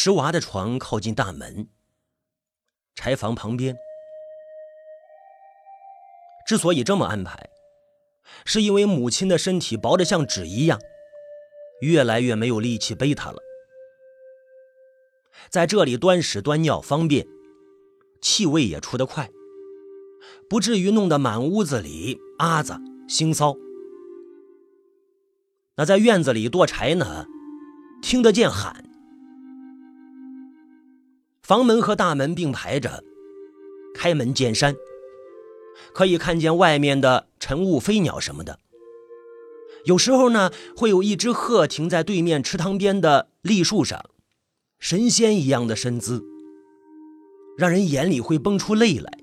[0.00, 1.66] 石娃的床靠近大门，
[2.94, 3.76] 柴房旁边。
[6.46, 7.50] 之所以这么安排，
[8.44, 10.78] 是因为母亲的身体薄得像纸一样，
[11.80, 13.38] 越来越没有力气背她了。
[15.50, 17.26] 在这里端屎端尿方便，
[18.22, 19.28] 气味也出得快，
[20.48, 22.74] 不至于弄得满屋子里阿子
[23.08, 23.56] 腥骚。
[25.74, 27.26] 那在院子里剁柴呢，
[28.00, 28.84] 听得见喊。
[31.48, 33.02] 房门和大门并排着，
[33.94, 34.76] 开门见山，
[35.94, 38.58] 可以看见外面的晨雾、飞鸟什么的。
[39.86, 44.10] 有时候呢，会有一只鹤停在对面池塘边的栗树上。
[44.78, 46.22] 神仙一样的身姿，
[47.56, 49.18] 让人眼里会蹦出泪来。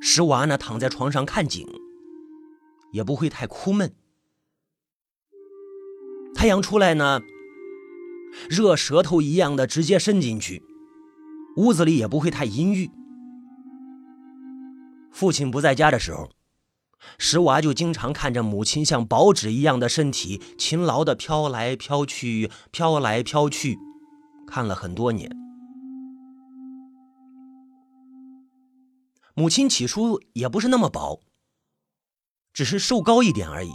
[0.00, 1.66] 石娃呢，躺在床上看景，
[2.92, 3.92] 也不会太哭闷。
[6.36, 7.20] 太阳出来呢，
[8.48, 10.62] 热舌头一样的直接伸进去，
[11.56, 12.90] 屋子里也不会太阴郁。
[15.10, 16.30] 父亲不在家的时候。
[17.18, 23.76] 石娃就经常看着母亲像薄纸一样的身体，勤劳地飘来飘去，飘来飘去，
[24.46, 25.28] 看了很多年。
[29.34, 31.20] 母亲起初也不是那么薄，
[32.52, 33.72] 只是瘦高一点而已，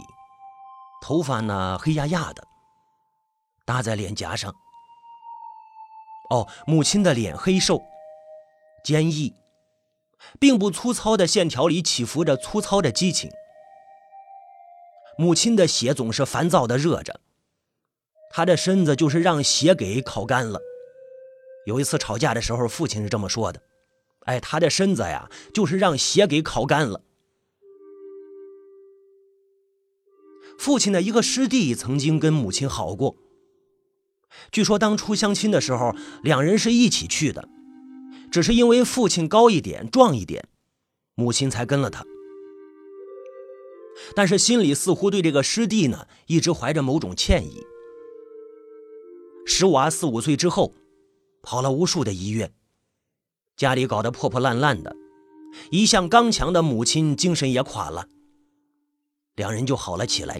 [1.02, 2.42] 头发呢黑压压的，
[3.68, 4.54] 搭在脸颊上。
[6.30, 7.82] 哦，母亲的脸黑瘦，
[8.82, 9.34] 坚毅。
[10.40, 13.30] 并不粗糙的线条里起伏着粗糙的激情。
[15.16, 17.20] 母亲的血总是烦躁的热着，
[18.30, 20.60] 她的身子就是让血给烤干了。
[21.66, 23.62] 有一次吵架的时候，父亲是这么说的
[24.26, 27.00] ：“哎，她的身子呀，就是让血给烤干了。”
[30.58, 33.16] 父亲的一个师弟曾经跟母亲好过，
[34.50, 37.48] 据说当初相亲的时候，两人是一起去的。
[38.30, 40.48] 只是因为父亲高一点、壮一点，
[41.14, 42.04] 母亲才跟了他。
[44.14, 47.62] 但是心里似乎对这个师弟呢，一直怀着某种歉意。
[49.46, 50.74] 石娃四五岁之后，
[51.42, 52.52] 跑了无数的医院，
[53.56, 54.94] 家里搞得破破烂烂的，
[55.70, 58.06] 一向刚强的母亲精神也垮了，
[59.36, 60.38] 两人就好了起来。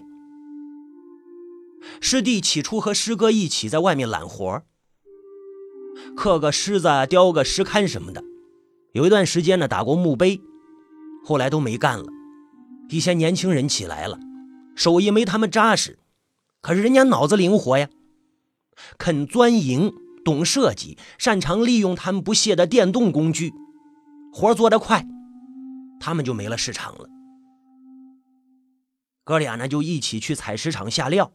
[2.01, 4.63] 师弟起初和师哥一起在外面揽活
[6.15, 8.23] 刻个狮子、雕个石龛什么的，
[8.93, 10.39] 有一段时间呢打过墓碑，
[11.25, 12.05] 后来都没干了。
[12.89, 14.17] 一些年轻人起来了，
[14.75, 15.99] 手艺没他们扎实，
[16.61, 17.89] 可是人家脑子灵活呀，
[18.97, 23.53] 肯钻营，懂设计，擅长利用他们不懈的电动工具，
[24.33, 25.05] 活做得快，
[25.99, 27.07] 他们就没了市场了。
[29.23, 31.31] 哥俩呢就一起去采石场下料，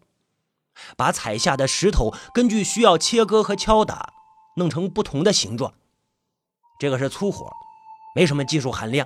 [0.97, 4.13] 把采下的石头根据需要切割和敲打。
[4.57, 5.75] 弄成不同的形状，
[6.79, 7.51] 这个是粗活，
[8.15, 9.05] 没什么技术含量，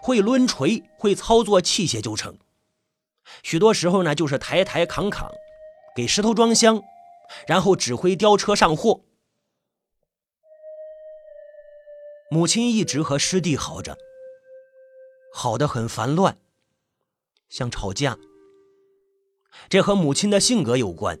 [0.00, 2.38] 会抡锤、会操作器械就成。
[3.42, 5.30] 许多时候呢，就是抬抬扛扛，
[5.94, 6.82] 给石头装箱，
[7.46, 9.02] 然后指挥吊车上货。
[12.30, 13.98] 母亲一直和师弟好着，
[15.34, 16.38] 好的很烦乱，
[17.50, 18.16] 像吵架。
[19.68, 21.18] 这和母亲的性格有关，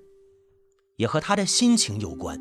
[0.96, 2.40] 也和他的心情有关。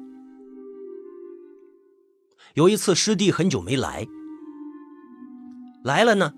[2.55, 4.05] 有一次，师弟很久没来，
[5.83, 6.33] 来了呢，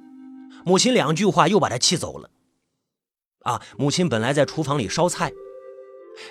[0.65, 2.29] 母亲两句话又把他气走了。
[3.39, 5.33] 啊，母亲本来在厨房里烧菜，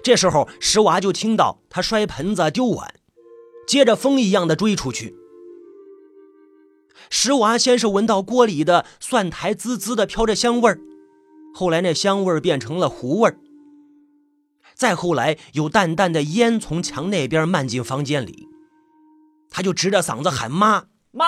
[0.03, 2.95] 这时候石娃就听到他摔盆子、丢碗，
[3.67, 5.17] 接着风一样的追出去。
[7.11, 10.81] 石娃先是闻到锅里的蒜苔滋滋的飘着香味儿，
[11.55, 13.39] 后来那香味儿变成了糊味儿，
[14.75, 18.49] 再后来有淡淡的烟从墙那边漫进房间里。
[19.51, 21.27] 他就直着嗓子喊妈妈，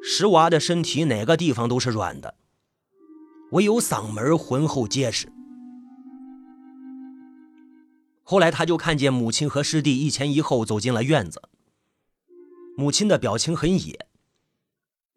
[0.00, 2.36] 石娃的身体哪个地方都是软的，
[3.50, 5.32] 唯有嗓门浑厚结实。
[8.22, 11.42] 后来他就看见母亲和师弟一前一后走进了院子，
[12.76, 14.06] 母亲的表情很野，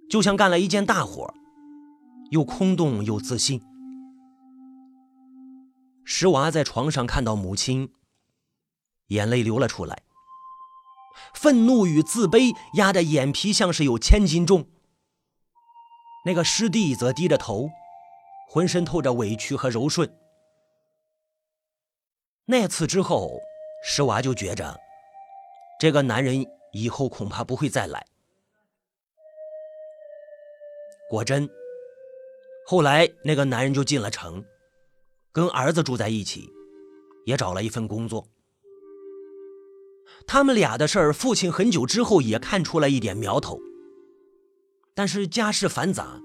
[0.09, 1.31] 就像干了一件大活，
[2.31, 3.61] 又空洞又自信。
[6.03, 7.93] 石娃在床上看到母亲，
[9.07, 10.03] 眼泪流了出来。
[11.33, 14.67] 愤怒与自卑压得眼皮像是有千斤重。
[16.25, 17.69] 那个师弟则低着头，
[18.49, 20.11] 浑身透着委屈和柔顺。
[22.45, 23.39] 那次之后，
[23.83, 24.79] 石娃就觉着，
[25.79, 28.05] 这个男人以后恐怕不会再来。
[31.09, 31.49] 果真，
[32.67, 34.43] 后来那个男人就进了城，
[35.31, 36.49] 跟儿子住在一起，
[37.25, 38.27] 也找了一份工作。
[40.25, 43.59] 他们俩的事儿，父亲很久之后也看出了一点苗头，
[44.95, 46.19] 但是家事繁杂，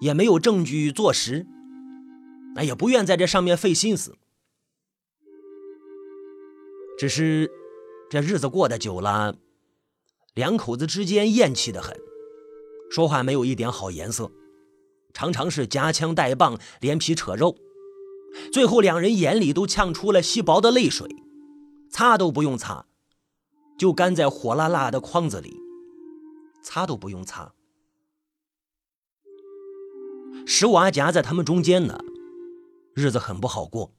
[0.00, 1.46] 也没有证据坐实，
[2.54, 4.16] 那也不愿在这上面费心思。
[6.98, 7.50] 只是
[8.08, 9.36] 这日子过得久了，
[10.32, 11.94] 两口子之间厌气的很，
[12.90, 14.30] 说话没有一点好颜色，
[15.14, 17.56] 常常是夹枪带棒，连皮扯肉，
[18.52, 21.08] 最后两人眼里都呛出了稀薄的泪水，
[21.88, 22.84] 擦都不用擦。
[23.78, 25.56] 就干在火辣辣的筐子里，
[26.62, 27.54] 擦都不用擦。
[30.46, 31.98] 石娃夹在他们中间呢，
[32.94, 33.92] 日子很不好过。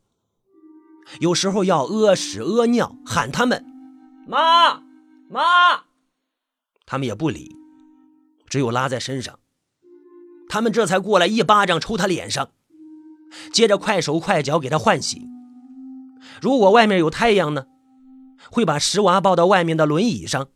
[1.20, 3.66] 有时候要屙屎屙尿，喊他们
[4.28, 4.82] “妈
[5.30, 5.86] 妈”，
[6.86, 7.56] 他们也不理，
[8.48, 9.40] 只有拉在身上。
[10.56, 12.52] 他们这才过来一巴掌抽他脸上，
[13.52, 15.28] 接着快手快脚给他换洗。
[16.42, 17.66] 如果外面有太阳呢？
[18.50, 20.48] 会把石娃抱到外面的轮椅上，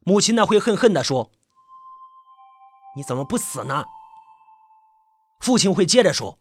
[0.00, 1.30] 母亲呢会恨恨地说
[2.94, 3.86] ：“你怎么不死呢？”
[5.40, 6.38] 父亲会接着说：“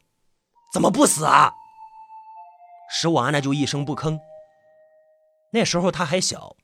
[0.73, 1.53] 怎么不死啊？”
[2.91, 4.19] 石娃呢就一声不吭。
[5.53, 6.57] 那时候他还小，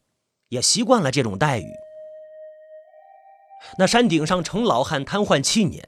[0.50, 1.71] 也习惯了这种待遇。
[3.77, 5.88] 那山顶上程老汉瘫痪七年，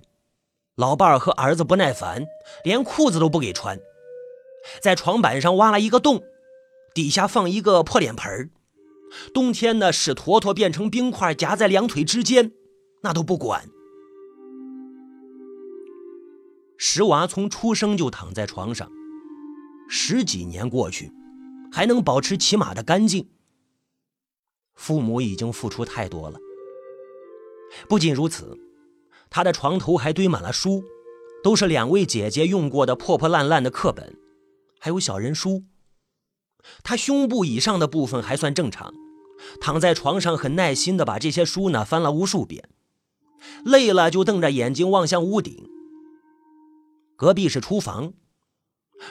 [0.80, 2.26] 老伴儿和儿子不耐烦，
[2.64, 3.78] 连裤子都不给穿，
[4.82, 6.24] 在床板上挖了一个洞。
[6.94, 8.50] 底下放一个破脸盆儿
[9.34, 12.54] 冬天呢，使坨坨变成冰块夹在两腿之间，
[13.02, 13.70] 那都不管。
[16.78, 18.90] 石娃从出生就躺在床上，
[19.90, 21.12] 十几年过去，
[21.74, 23.30] 还能保持起码的干净。
[24.76, 26.40] 父母已经付出太多了。
[27.90, 28.58] 不仅如此，
[29.30, 30.84] 他的床头还堆满了书，
[31.44, 34.18] 都是两位姐姐用过的破破烂烂的课本，
[34.80, 35.64] 还有小人书。
[36.84, 38.94] 他胸部以上的部分还算正常，
[39.62, 42.70] 躺在床上很耐心地把这些书呢翻了无数遍，
[43.64, 45.70] 累了就瞪着眼睛望向屋顶。
[47.16, 48.14] 隔壁是厨房，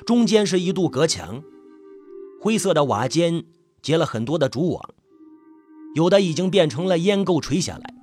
[0.04, 1.42] 中间是一堵隔墙，
[2.40, 3.44] 灰色的瓦间
[3.80, 4.94] 结了很多的竹网，
[5.94, 7.94] 有的已经变成了烟垢垂下来。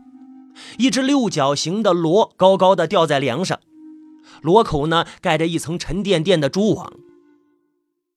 [0.78, 3.60] 一只六角形的螺高高的吊在梁上，
[4.42, 6.94] 螺口呢盖着一层沉甸甸的蛛网。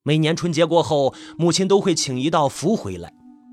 [0.02, 3.12] 每年春节过后，母亲都会请一道符回来，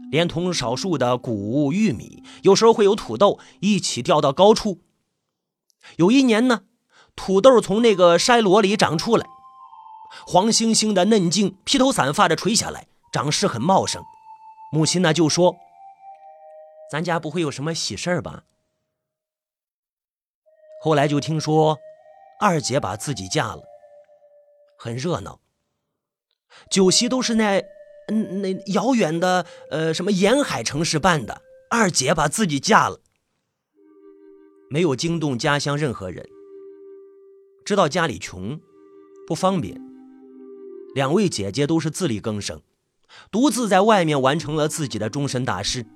[0.09, 4.79] 连同少数的谷物、玉米，有时候会有土豆一起吊到高处。
[5.97, 6.61] 有一年呢，
[7.15, 9.25] 土豆从那个筛箩里长出来，
[10.25, 14.01] 黄星星的嫩茎，披头散发的垂下来，长势很茂盛。
[14.71, 15.55] 母亲呢就说
[16.91, 18.43] ：“咱家不会有什么喜事儿吧？”
[20.85, 21.79] 后来就听说
[22.39, 23.63] 二姐把自己嫁了，
[24.77, 25.39] 很热闹。
[26.69, 27.59] 酒席都是那，
[28.09, 31.41] 嗯，那遥远的，呃，什么沿海城市办的。
[31.71, 32.99] 二姐把自己嫁了，
[34.69, 36.23] 没有惊动家乡任何人。
[37.65, 38.61] 知道家里穷，
[39.25, 39.81] 不方便。
[40.93, 42.61] 两位姐姐都是自力更生，
[43.31, 45.87] 独自在外面完成了自己的终身大事。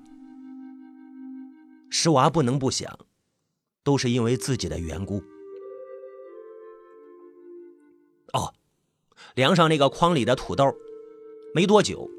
[1.92, 2.97] 石娃不能不想，
[3.84, 5.24] 都是因为自己的缘故。
[8.34, 8.54] 哦。
[9.36, 10.74] 梁上那个筐里的土豆，
[11.54, 12.09] 没多久，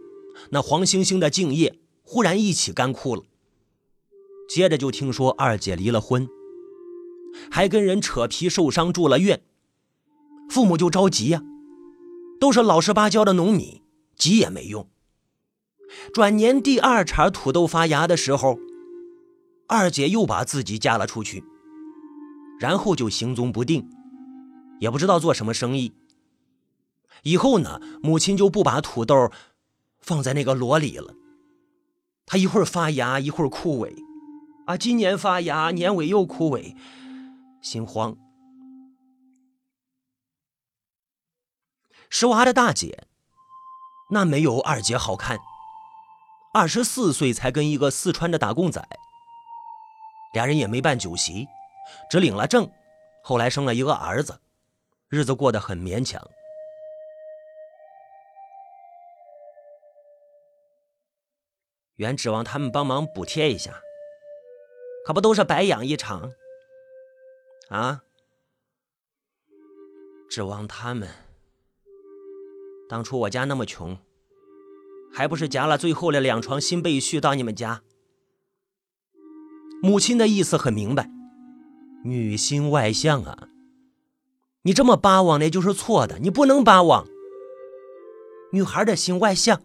[0.50, 3.24] 那黄星星的茎叶忽然一起干枯了。
[4.48, 6.28] 接着就听说二姐离了婚，
[7.50, 9.42] 还跟人扯皮受伤住了院，
[10.48, 11.42] 父母就着急呀。
[12.38, 13.82] 都是老实巴交的农民，
[14.16, 14.88] 急也没用。
[16.14, 18.58] 转年第二茬土豆发芽的时候，
[19.66, 21.44] 二姐又把自己嫁了出去，
[22.60, 23.90] 然后就行踪不定，
[24.78, 25.94] 也不知道做什么生意。
[27.22, 29.30] 以后呢，母亲就不把土豆
[30.00, 31.14] 放在那个箩里了。
[32.26, 33.92] 它一会儿发芽，一会儿枯萎，
[34.66, 36.76] 啊，今年发芽，年尾又枯萎，
[37.60, 38.16] 心慌。
[42.08, 43.06] 石娃的大姐，
[44.10, 45.38] 那没有二姐好看，
[46.52, 48.86] 二十四岁才跟一个四川的打工仔，
[50.34, 51.48] 俩人也没办酒席，
[52.10, 52.70] 只领了证，
[53.22, 54.40] 后来生了一个儿子，
[55.08, 56.20] 日子过得很勉强。
[61.96, 63.82] 原指望他们帮忙补贴一下，
[65.04, 66.32] 可不都是白养一场
[67.68, 68.02] 啊！
[70.30, 71.08] 指望他们，
[72.88, 73.98] 当初我家那么穷，
[75.12, 77.82] 还不是夹了最后的两床新被絮到你们家？
[79.82, 81.10] 母亲的意思很明白，
[82.02, 83.48] 女心外向啊！
[84.62, 87.06] 你这么巴望那就是错的，你不能巴望。
[88.52, 89.62] 女孩的心外向。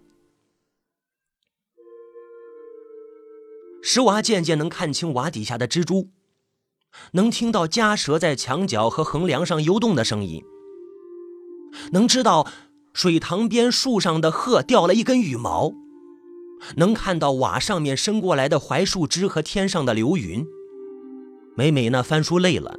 [3.82, 6.10] 石娃渐渐能看清瓦底下的蜘蛛，
[7.14, 10.44] 能听到家蛇在墙角和横梁上游动的声音，
[11.92, 12.48] 能知道
[12.94, 15.72] 水塘边树上的鹤掉了一根羽毛，
[16.76, 20.46] 能看到瓦上面伸过来的槐树枝和天上的流云。
[21.58, 22.78] 每每那翻书累了，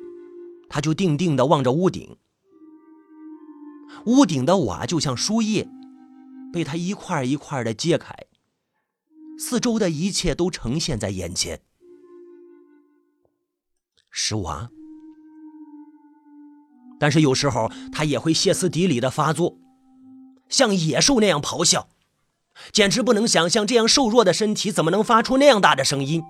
[0.68, 2.18] 他就定定地望着屋顶，
[4.04, 5.66] 屋顶的瓦就像书页，
[6.52, 8.14] 被他一块一块地揭开，
[9.38, 11.62] 四周的一切都呈现在眼前。
[14.10, 14.70] 石娃，
[17.00, 19.56] 但是有时候他也会歇斯底里的发作，
[20.50, 21.88] 像野兽那样咆哮，
[22.72, 26.22] 简直不能想象这样瘦弱的身体怎么能发出那样大的声音。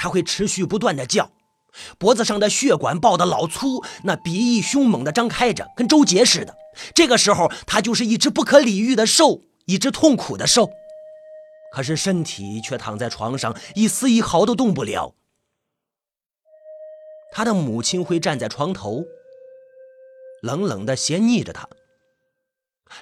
[0.00, 1.32] 他会持续不断的叫，
[1.98, 6.56] 脖子上的血管爆得老粗，那鼻翼凶猛的张开着，跟周杰似的。
[6.94, 10.70] 这个时候，他就是一只不可理喻的兽，一只痛苦的兽。
[11.72, 15.16] 可是身体却躺在床上，一丝一毫都动不了。
[17.32, 19.04] 他的母亲会站在床头，
[20.40, 21.68] 冷冷的斜睨着他，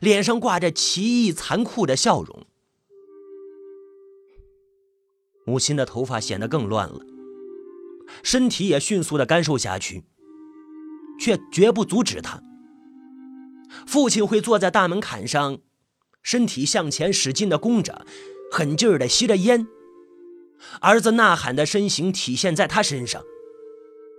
[0.01, 2.47] 脸上挂着奇异残酷的笑容。
[5.47, 7.01] 母亲的头发显得更乱了，
[8.25, 10.05] 身体也迅速的干瘦下去，
[11.21, 12.43] 却绝不阻止他。
[13.87, 15.59] 父亲会坐在大门槛上，
[16.21, 18.05] 身体向前使劲的弓着，
[18.51, 19.69] 狠劲儿的吸着烟。
[20.81, 23.23] 儿子呐喊的身形体现在他身上，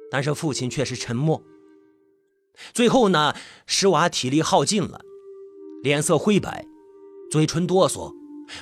[0.10, 1.44] 但是父亲却是沉默。
[2.74, 5.02] 最后呢，石娃体力耗尽了，
[5.84, 6.66] 脸色灰白，
[7.30, 8.14] 嘴唇哆嗦，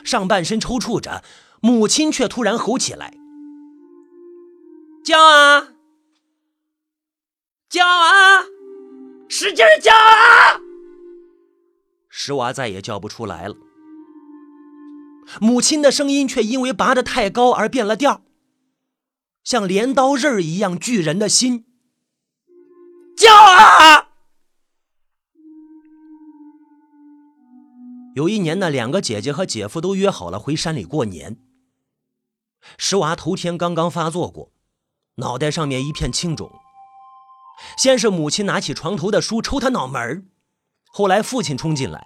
[0.04, 1.24] 上半身抽搐着。
[1.66, 3.18] 母亲却突然吼起来
[5.04, 5.70] ：“叫啊，
[7.68, 8.44] 叫啊，
[9.28, 10.62] 使劲叫啊！”
[12.08, 13.56] 石娃再也叫不出来了。
[15.42, 18.22] 母亲的声音却因为拔得太高而变了调，
[19.44, 21.66] 像镰刀刃一样巨人的心。
[23.18, 24.10] 叫啊！
[28.14, 31.40] 有一年呢，两个姐姐和姐夫都约好了回山里过年。
[32.78, 34.52] 石娃头天刚刚发作过，
[35.16, 36.52] 脑袋上面一片青肿。
[37.78, 40.30] 先是母亲拿起床头的书抽他脑门
[40.92, 42.06] 后来父亲冲进来，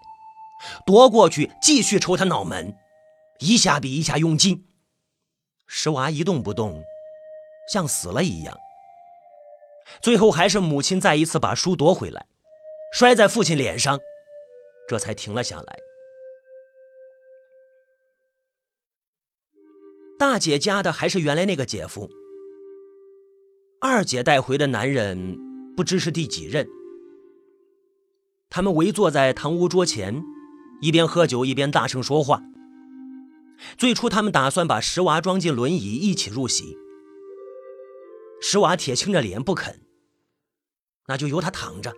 [0.85, 2.77] 夺过去继续抽他脑门，
[3.39, 4.67] 一下比一下用劲。
[5.65, 6.83] 石娃一动不动，
[7.71, 8.57] 像死了一样。
[10.01, 12.27] 最后还是母亲再一次把书夺回来，
[12.93, 13.99] 摔在父亲脸上，
[14.87, 15.79] 这才停了下来。
[20.19, 22.09] 大姐家的还是原来那个姐夫，
[23.79, 25.39] 二姐带回的男人
[25.77, 26.67] 不知是第几任。
[28.49, 30.21] 他们围坐在堂屋桌前，
[30.81, 32.43] 一边喝酒一边大声说话。
[33.77, 36.75] 最初他们打算把石娃装进轮椅一起入席，
[38.41, 39.79] 石娃铁青着脸不肯，
[41.07, 41.93] 那就由他躺着。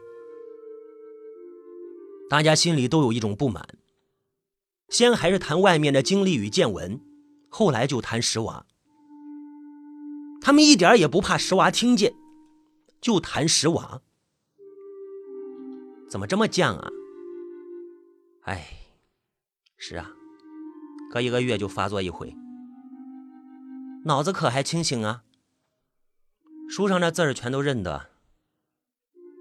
[2.30, 3.68] 大家心里都有一种不满，
[4.90, 7.02] 先还是谈外面的经历与见闻。
[7.54, 8.66] 后来就谈石娃，
[10.40, 12.16] 他们一点也不怕石娃听见，
[13.02, 14.02] 就谈石娃。
[16.10, 16.90] 怎么这么犟啊？
[18.44, 18.66] 哎，
[19.76, 20.10] 是啊，
[21.12, 22.34] 隔一个月就发作一回，
[24.06, 25.24] 脑子可还清醒啊？
[26.70, 28.12] 书上那字儿全都认得，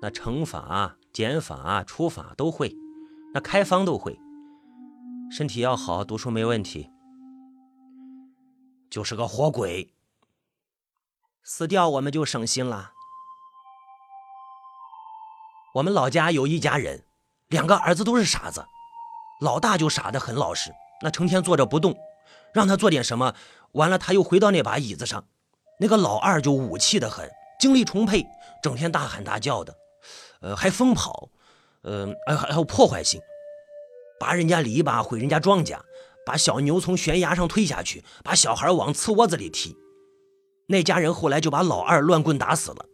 [0.03, 2.77] 那乘法、减法、除法都会，
[3.33, 4.19] 那开方都会，
[5.31, 6.91] 身体要好，读书没问题。
[8.91, 9.95] 就是个活鬼，
[11.45, 12.93] 死掉我们就省心了。
[15.77, 17.05] 我们老家有一家人，
[17.47, 18.67] 两个儿子都是傻子，
[19.41, 21.97] 老大就傻得很老实，那成天坐着不动，
[22.53, 23.33] 让他做点什么，
[23.73, 25.25] 完了他又回到那把椅子上。
[25.79, 27.31] 那个老二就武气的很，
[27.61, 28.27] 精力充沛，
[28.61, 29.77] 整天大喊大叫的，
[30.41, 31.31] 呃，还疯跑，
[31.83, 33.23] 呃，还还有破坏性，
[34.19, 35.79] 拔人家篱笆，毁人家庄稼。
[36.27, 39.77] 把小牛从悬崖上推下去，把小孩往刺窝子里踢。
[40.67, 42.87] 那家人后来就把老二乱棍打死了。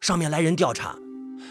[0.00, 0.98] 上面来人调查，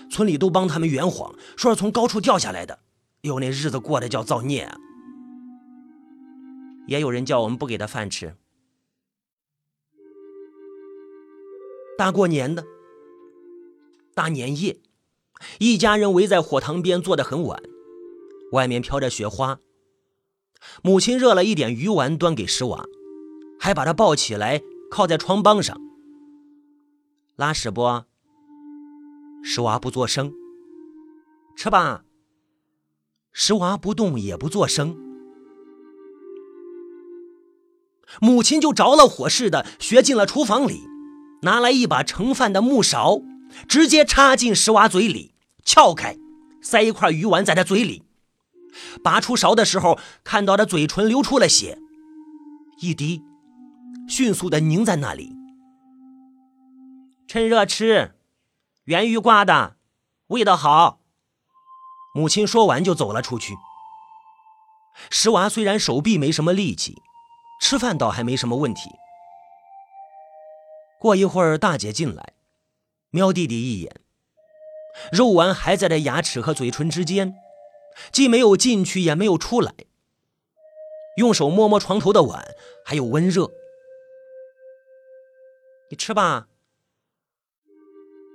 [0.10, 2.80] 村里都帮他们圆谎，说是从高处掉下来的。
[3.22, 4.78] 哟，那日子过得叫造孽啊！
[6.88, 8.36] 也有人叫我们不给他饭吃。
[11.98, 12.66] 大过年的，
[14.14, 14.80] 大年夜，
[15.60, 17.62] 一家人围在火塘边坐得很晚，
[18.52, 19.60] 外面飘着雪花。
[20.82, 22.86] 母亲热了一点鱼丸端给石娃，
[23.60, 25.76] 还把他抱起来靠在床帮上。
[27.36, 28.04] 拉屎不？
[29.44, 30.34] 石娃不作声。
[31.56, 32.04] 吃吧。
[33.36, 34.96] 石娃不动也不作声，
[38.22, 40.84] 母亲就着了火似的学进了厨房里，
[41.42, 43.24] 拿来一把盛饭的木勺，
[43.68, 45.34] 直接插进石娃嘴里，
[45.66, 46.16] 撬开，
[46.62, 48.04] 塞一块鱼丸在他嘴里。
[49.04, 51.78] 拔出勺的时候，看到他嘴唇流出了血，
[52.80, 53.22] 一滴，
[54.08, 55.32] 迅速的凝在那里。
[57.28, 58.16] 趁热吃，
[58.86, 59.78] 原鱼挂的，
[60.28, 61.00] 味道好。
[62.16, 63.56] 母亲说完就走了出去。
[65.10, 67.02] 石娃虽然手臂没什么力气，
[67.60, 68.92] 吃饭倒还没什么问题。
[71.00, 72.34] 过一会儿，大姐进来，
[73.10, 74.02] 瞄弟弟一眼，
[75.12, 77.36] 肉丸还在这牙齿和嘴唇之间，
[78.12, 79.74] 既没有进去，也没有出来。
[81.18, 83.52] 用手摸摸床头的碗，还有温热。
[85.90, 86.48] 你吃吧。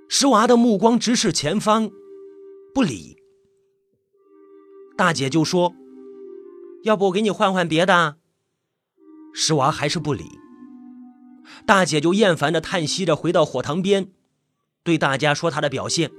[0.07, 1.91] 石娃的目光直视前方，
[2.73, 3.21] 不理。
[4.97, 5.73] 大姐就说
[6.83, 8.17] ：“要不我给你换换别的。”
[9.35, 10.39] 石娃还是不理。
[11.65, 14.11] 大姐就厌烦的叹息着，回到火塘边，
[14.83, 16.11] 对大家说她的表现：“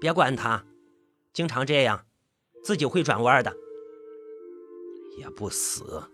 [0.00, 0.64] 别管他，
[1.32, 2.06] 经常这样，
[2.64, 3.54] 自己会转弯的。
[5.18, 6.04] 也不死，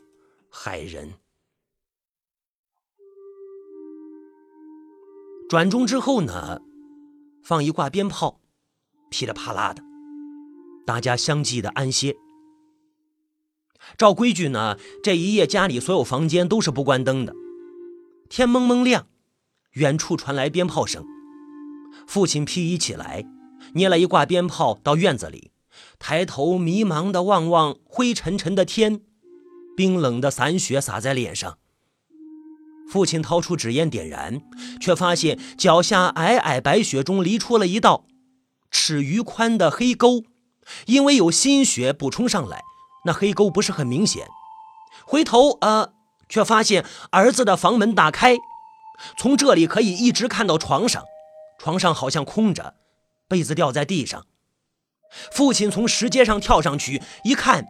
[0.51, 1.15] 害人。”
[5.49, 6.63] 转钟之后呢，
[7.43, 8.41] 放一挂鞭炮，
[9.11, 9.83] 噼里啪啦的。
[10.87, 12.17] 大家相继的安歇。
[13.99, 17.35] 照规矩呢，这一夜家里所有房间都是不关灯的。
[18.31, 19.07] 天蒙蒙亮，
[19.73, 21.05] 远处传来鞭炮声。
[22.07, 23.25] 父亲披衣起来，
[23.75, 25.53] 捏了一挂鞭炮到院子里，
[25.99, 29.01] 抬头迷茫的望望灰沉沉的天，
[29.77, 31.59] 冰冷的散雪洒在脸上。
[32.91, 34.43] 父亲掏出纸烟点燃，
[34.81, 38.05] 却发现脚下皑皑白雪中离出了一道
[38.71, 40.25] 尺余宽的黑沟。
[40.87, 42.63] 因为有新雪补充上来，
[43.05, 44.27] 那黑沟不是很明显。
[45.05, 45.93] 回头呃，
[46.29, 48.37] 却发现儿子的房门打开，
[49.19, 51.05] 从这里可以一直看到床上，
[51.59, 52.75] 床上好像空着，
[53.35, 54.27] 被子掉在地上。
[55.33, 57.67] 父亲从石阶上跳上去一看，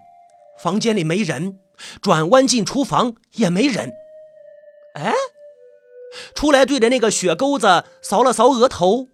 [0.62, 1.59] 房间里没人，
[2.03, 3.90] 转弯进厨房也没人。
[4.94, 5.14] 哎，
[6.35, 9.09] 出来对着那个雪沟子扫了扫额头，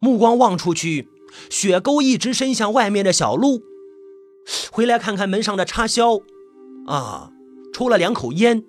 [0.00, 1.08] 目光望出去。
[1.48, 3.62] 雪沟一直伸向外面的小路，
[4.72, 6.18] 回来看看门上的插销，
[6.88, 7.30] 啊，
[7.72, 8.64] 抽了两口烟。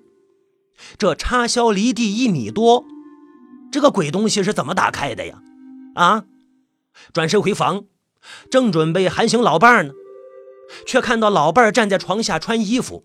[1.00, 2.86] 这插销离地一米多，
[3.72, 5.42] 这个鬼东西是怎么打开的呀？
[5.96, 6.26] 啊！
[7.14, 7.86] 转身回房，
[8.50, 9.94] 正准备喊醒老伴儿呢，
[10.86, 13.04] 却看到老伴儿站在床下穿衣服，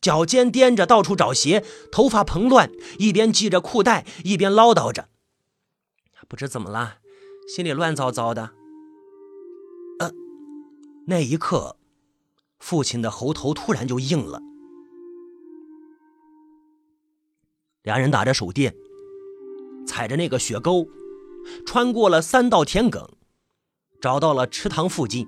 [0.00, 5.08] 脚尖颠着到处找鞋，头发蓬乱，一边系着裤带，一边唠叨着
[6.28, 6.98] ：“不知怎么了，
[7.48, 8.50] 心里乱糟糟的。”
[10.00, 10.10] 呃
[11.06, 11.76] 那一刻，
[12.58, 14.40] 父亲的喉头突然就硬了。
[17.82, 18.74] 俩人打着手电，
[19.86, 20.88] 踩着那个雪沟，
[21.66, 23.08] 穿过了三道田埂，
[24.00, 25.26] 找到了池塘附近。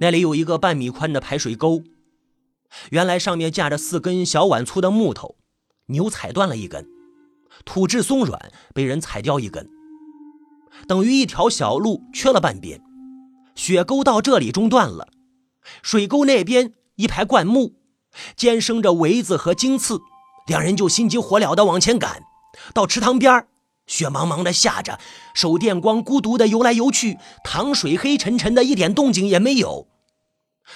[0.00, 1.82] 那里有一个半米宽的排水沟，
[2.90, 5.36] 原来上面架着四根小碗粗的木头，
[5.86, 6.86] 牛踩断了一根，
[7.64, 9.70] 土质松软，被人踩掉一根，
[10.88, 12.82] 等于一条小路缺了半边。
[13.54, 15.08] 雪沟到这里中断了，
[15.80, 17.76] 水沟那边一排灌木，
[18.36, 20.00] 尖生着苇子和荆刺，
[20.48, 22.24] 两人就心急火燎地往前赶。
[22.74, 23.46] 到池塘边
[23.86, 24.98] 雪茫茫的下着，
[25.34, 29.86] 手电光孤独的游来游去，塘水黑沉沉的，一点动静也没有。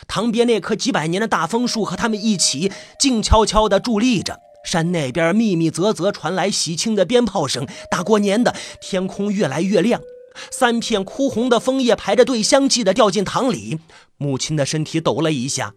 [0.07, 4.41] 塘边那棵几百年的大枫树和他们一起静悄悄地伫立着。
[4.65, 10.03] 山那边密密啧啧传来喜庆的鞭炮声，大过年的，天空越来越亮。
[10.51, 13.79] 三片枯红的枫叶排着队，相继的掉进塘里。
[14.19, 15.75] 母亲的身体抖了一下。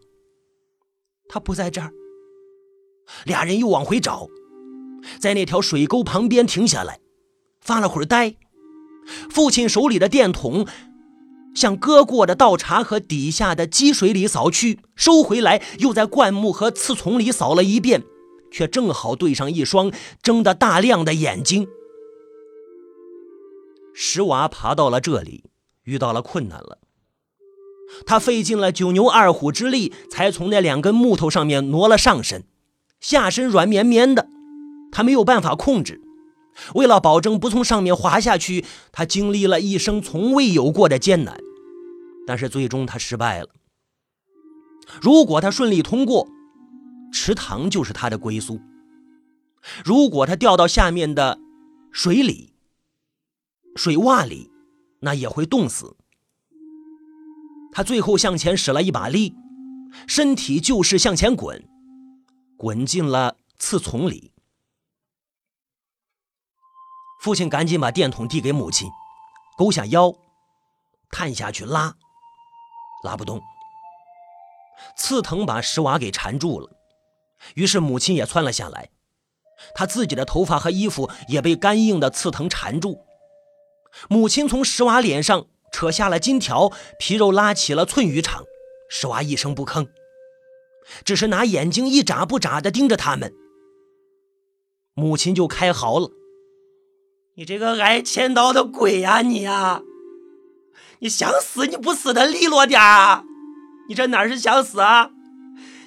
[1.30, 1.92] 他不在这儿。
[3.24, 4.28] 俩人又往回找，
[5.20, 7.00] 在那条水沟旁边停下来，
[7.62, 8.36] 发了会儿呆。
[9.30, 10.68] 父亲手里的电筒
[11.56, 18.04] 向割过的稻茬和底下的积水里扫去，收回来，又在灌木和刺丛里扫了一遍，
[18.52, 21.68] 却正好对上一双睁得大亮的眼睛。
[23.94, 25.44] 石娃爬到了这里，
[25.84, 26.78] 遇到了困难了。
[28.06, 32.46] 他费尽了九牛二虎之力，才从那两根木头上面挪了上身，
[33.02, 34.30] 下身软绵绵的，
[34.94, 36.00] 他没有办法控制。
[36.76, 41.40] 为了保证不从上面滑下去，他经历了一生从未有过的艰难，
[42.28, 43.50] 但是最终他失败了。
[45.02, 46.28] 如果他顺利通过，
[47.12, 48.58] 池塘就是他的归宿；
[49.84, 51.40] 如果他掉到下面的
[51.92, 52.54] 水里，
[53.76, 54.50] 水洼里，
[55.00, 55.96] 那也会冻死。
[57.72, 59.34] 他最后向前使了一把力，
[60.08, 61.64] 身体就是向前滚，
[62.58, 64.31] 滚进了刺丛里。
[67.22, 68.90] 父亲赶紧把电筒递给母亲，
[69.56, 70.12] 勾下腰，
[71.12, 71.96] 探下去拉，
[73.04, 73.40] 拉不动。
[74.98, 76.68] 刺藤把石娃给缠住了，
[77.54, 78.90] 于是母亲也窜了下来，
[79.76, 83.06] 她自己的头发和衣服也被干硬的刺藤缠住。
[84.10, 88.44] 母亲从石娃脸上扯下了金条，皮肉拉起了寸余长。
[88.90, 89.88] 石娃一声不吭，
[91.06, 93.32] 只是拿眼睛一眨不眨地盯着他们。
[94.96, 96.10] 母亲就开嚎了
[97.42, 99.82] ：“你这个挨千刀的鬼呀，你呀！
[101.00, 103.24] 你想死你不死的利落点啊！
[103.90, 105.10] 你这哪是想死啊？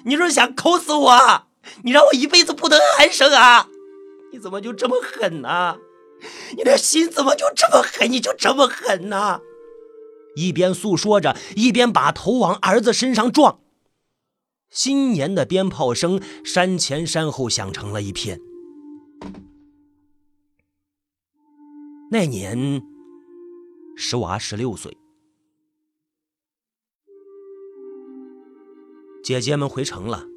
[0.03, 1.47] 你是想抠死我？
[1.85, 3.69] 你让我一辈子不得安生啊！
[4.33, 5.77] 你怎么就这么狠呢？”
[6.57, 8.11] 你的心怎么就这么狠？
[8.11, 9.39] 你就这么狠呢？
[10.35, 13.59] 一边诉说着，一边把头往儿子身上撞。
[14.69, 18.41] 新年的鞭炮声山前山后响成了一片。
[22.11, 22.83] 那年，
[23.95, 24.95] 石娃十六岁，
[29.23, 30.27] 姐姐们回城了。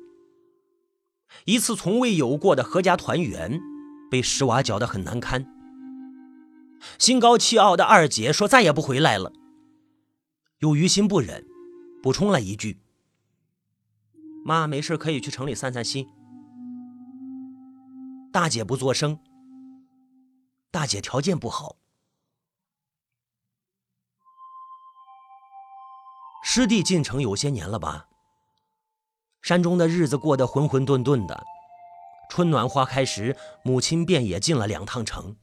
[1.44, 3.60] 一次从未有过的合家团圆，
[4.10, 5.46] 被石娃搅得很难堪。
[6.98, 9.32] 心高气傲的二姐说：“再也不回来了。”
[10.60, 11.44] 又于心不忍，
[12.02, 12.80] 补充了一句
[14.42, 16.06] ：“妈没事可以去城里散散心。”
[18.32, 19.18] 大姐不作声。
[20.70, 21.76] 大姐条件不好，
[26.44, 28.08] 师弟进城有些年了吧？
[29.40, 31.42] 山中的日子过得浑浑沌沌的。
[32.28, 35.36] 春暖花开时，母亲便也进了两趟城。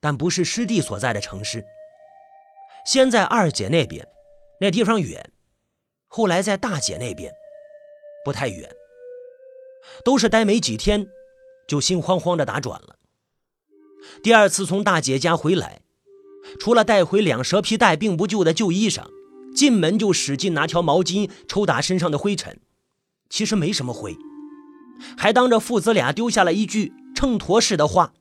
[0.00, 1.62] 但不是师弟所在的城市。
[2.86, 4.08] 先在二姐那边，
[4.60, 5.22] 那地方远；
[6.06, 7.30] 后来在大姐那边，
[8.24, 8.74] 不太远。
[10.02, 11.06] 都是待没几天，
[11.68, 12.96] 就心慌慌的打转了。
[14.22, 15.82] 第二次从大姐家回来，
[16.58, 19.06] 除了带回两蛇皮袋并不旧的旧衣裳，
[19.54, 22.60] 进门就使劲拿条毛巾抽打身上的灰尘。
[23.28, 24.16] 其实没什么灰，
[25.16, 28.12] 还当着父子俩丢下了一句秤砣似的话。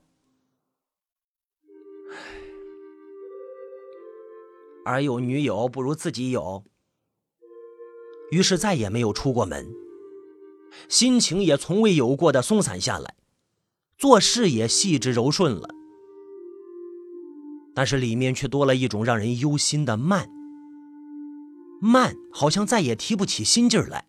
[4.85, 6.63] 儿有女友不如自己有，
[8.31, 9.67] 于是再也没有出过门，
[10.87, 13.15] 心情也从未有过的松散下来，
[13.99, 15.67] 做事也细致柔顺了，
[17.75, 20.29] 但是里面却多了一种让人忧心的慢，
[21.81, 24.05] 慢，好像再也提不起心劲儿来。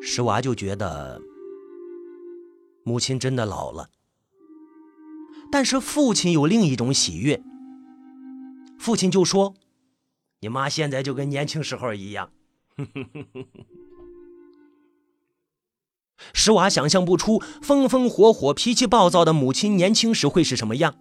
[0.00, 1.20] 石娃就觉得
[2.82, 3.90] 母亲真的老了，
[5.52, 7.42] 但是父亲有另一种喜悦。
[8.78, 9.54] 父亲就说
[10.40, 12.32] ：“你妈现在就跟年轻时候一样。”
[16.32, 20.94] 石娃想象不出风风火火、脾气暴躁的母亲年轻时会是什么样。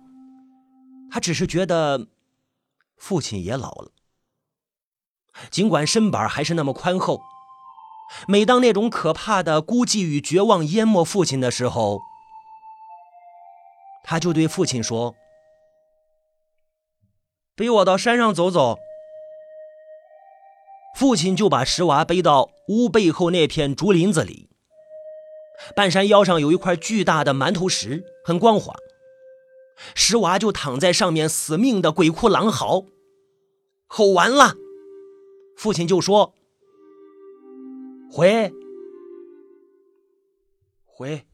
[1.12, 2.08] 他只是觉得
[2.98, 3.92] 父亲也老了，
[5.52, 7.22] 尽管身板还是那么宽厚。
[8.28, 12.00] 每当那种可怕的孤寂与绝望淹没父亲的时候，
[14.04, 15.16] 他就对父亲说。
[17.56, 18.78] 背我到山上走走。
[20.96, 24.50] 父亲就把石娃背到屋背后那片竹林子里。
[25.76, 28.76] 半山腰上有一块巨大的馒头石，很光滑。
[29.96, 32.86] 石娃就躺在上面，死命的鬼哭狼嚎。
[33.88, 34.56] 吼完了，
[35.58, 36.34] 父亲就说
[38.12, 38.52] ：“回，
[40.86, 41.26] 回。”